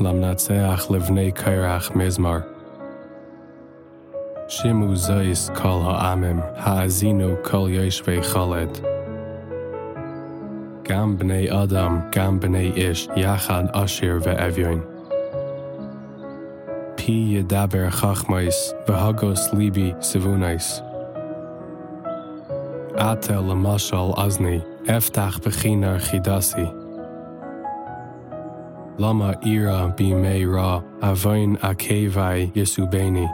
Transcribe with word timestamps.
למנצח 0.00 0.86
לבני 0.90 1.32
קרח 1.32 1.90
מזמר. 1.94 2.38
שימו 4.48 4.96
זייס 4.96 5.50
כל 5.50 5.80
העמים, 5.84 6.40
האזינו 6.56 7.34
כל 7.42 7.66
יושבי 7.70 8.22
חלד. 8.22 8.78
גם 10.82 11.16
בני 11.18 11.62
אדם, 11.62 12.00
גם 12.16 12.40
בני 12.40 12.72
איש, 12.76 13.08
יחד 13.16 13.64
עשיר 13.72 14.18
ואביון. 14.22 14.80
פי 16.94 17.26
ידבר 17.38 17.90
חכמייס, 17.90 18.74
והגוס 18.88 19.52
ליבי 19.52 19.92
סבונייס. 20.00 20.82
עתה 22.96 23.34
למשל 23.34 23.96
אזני, 24.16 24.60
אפתח 24.96 25.38
בחינר 25.46 25.98
חידסי. 25.98 26.79
Lama 29.00 29.34
ira 29.42 29.94
bi 29.96 30.12
me 30.12 30.44
ra, 30.44 30.82
avain 31.00 31.56
akevai 31.68 32.52
yesubeni. 32.52 33.26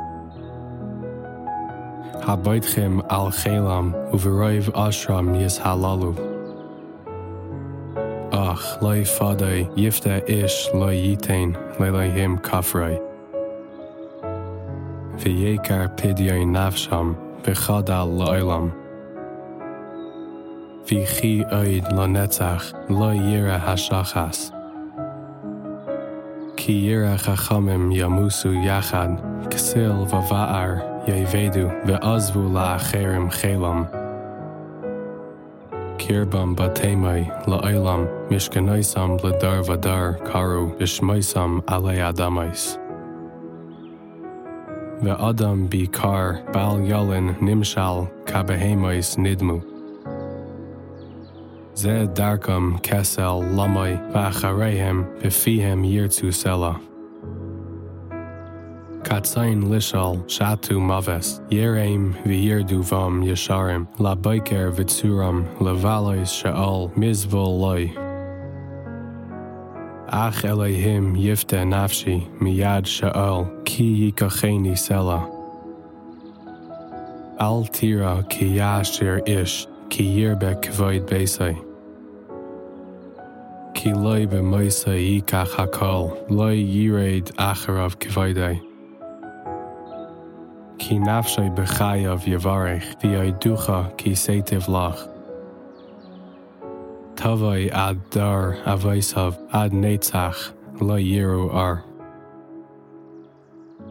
Habaitchem 2.23 3.05
al 3.11 3.33
chelam, 3.33 3.93
uveroiv 4.13 4.71
ashram 4.87 5.35
yis 5.41 5.59
halalu. 5.59 6.15
Ach, 8.33 8.81
lai 8.81 9.01
fadai, 9.01 9.69
yifte 9.75 10.23
ish 10.31 10.69
lai 10.73 10.95
yitain, 10.95 11.51
lai 11.81 12.11
him 12.11 12.39
kafrai. 12.39 12.97
V'yekar 15.19 15.99
pidyai 15.99 16.45
nafsham, 16.47 17.17
v'chadal 17.43 18.09
la'olam. 18.19 18.73
V'chi 20.87 21.45
oid 21.51 21.91
la 21.93 22.07
netzach, 22.07 22.73
la 22.89 23.11
yira 23.15 23.59
hashachas. 23.61 24.56
Ki 26.67 26.73
yira 26.83 27.15
chachamim 27.17 27.95
yamusu 27.95 28.51
yachad, 28.67 29.23
ksil 29.53 30.03
v'va'ar 30.11 30.83
yevedu 31.07 31.71
ve'azvu 31.87 32.43
la'acherim 32.51 33.31
chelam. 33.31 33.87
Kirbam 35.97 36.57
batemai 36.57 37.23
la'olam 37.47 38.11
mishkanaisam 38.31 39.23
ladar 39.23 39.63
vadar 39.63 40.19
karu 40.27 40.77
bishmaisam 40.77 41.63
alei 41.75 42.03
adamais. 42.03 42.79
Ve'adam 45.05 45.71
bi 45.71 45.87
kar 45.87 46.43
bal 46.53 46.83
yalin 46.83 47.37
nimshal 47.39 48.11
kabehemais 48.25 49.17
nidmu. 49.17 49.76
Ze 51.77 52.07
darkam 52.07 52.81
kesel 52.81 53.43
lamai 53.55 54.01
v'acharehem 54.11 54.99
v'fihem 55.21 55.85
yirtu 55.85 56.33
sela. 56.33 56.81
Katsain 59.03 59.63
lishal 59.65 60.25
shatu 60.25 60.81
maves 60.81 61.29
yereim 61.51 62.15
v'yirdu 62.25 62.81
vam 62.91 63.23
yesharim 63.23 63.87
la 63.99 64.15
biker 64.17 64.73
v'tsuram 64.73 65.45
levalois 65.59 66.33
sha'al 66.41 66.91
mizvol 66.95 67.61
loy. 67.61 67.93
Ach 70.09 70.45
Elohim 70.45 71.15
yifte 71.15 71.61
nafshi 71.75 72.27
miyad 72.41 72.87
sha'al 72.87 73.65
ki 73.67 74.13
yikacheni 74.13 74.77
sela. 74.87 75.21
Al 77.39 77.67
tira 77.67 78.25
ki 78.31 78.47
yashir 78.57 79.29
ish 79.29 79.67
ki 79.91 80.05
yirbe 80.05 80.55
kvoid 80.63 81.09
besai. 81.09 81.55
Ki 83.75 83.93
loy 83.93 84.27
be 84.27 84.41
moisa 84.53 84.95
yikach 84.95 85.53
hakol 85.57 86.31
loy 86.31 86.57
yireid 86.57 87.33
acharav 87.37 87.97
kvoidai. 87.99 88.61
Ki 90.79 90.95
nafshay 90.97 91.51
bechayav 91.57 92.25
yavarech 92.25 92.89
vi 93.01 93.33
ducha 93.43 93.97
ki 93.97 94.11
setiv 94.11 94.67
lach. 94.69 95.09
Tavai 97.17 97.71
ad 97.73 98.11
dar 98.11 98.57
avaisav 98.67 99.39
ad 99.53 99.73
netzach 99.73 100.53
la 100.81 100.97
yiru 100.97 101.55
ar. 101.55 101.85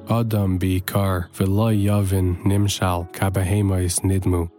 Adam 0.10 0.58
bi 0.58 0.80
kar 0.86 1.30
yavin 1.40 2.38
nimshal 2.44 3.12
kabahemais 3.12 4.02
nidmu. 4.04 4.55